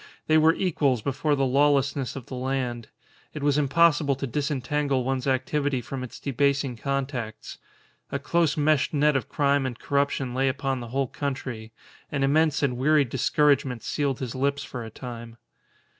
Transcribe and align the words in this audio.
They 0.25 0.39
were 0.39 0.55
equals 0.55 1.03
before 1.03 1.35
the 1.35 1.45
lawlessness 1.45 2.15
of 2.15 2.25
the 2.25 2.33
land. 2.33 2.87
It 3.35 3.43
was 3.43 3.59
impossible 3.59 4.15
to 4.15 4.25
disentangle 4.25 5.03
one's 5.03 5.27
activity 5.27 5.79
from 5.79 6.03
its 6.03 6.19
debasing 6.19 6.75
contacts. 6.75 7.59
A 8.11 8.17
close 8.17 8.57
meshed 8.57 8.95
net 8.95 9.15
of 9.15 9.29
crime 9.29 9.63
and 9.63 9.77
corruption 9.77 10.33
lay 10.33 10.49
upon 10.49 10.79
the 10.79 10.87
whole 10.87 11.05
country. 11.05 11.71
An 12.11 12.23
immense 12.23 12.63
and 12.63 12.77
weary 12.77 13.05
discouragement 13.05 13.83
sealed 13.83 14.17
his 14.21 14.33
lips 14.33 14.63
for 14.63 14.83
a 14.83 14.89
time. 14.89 15.37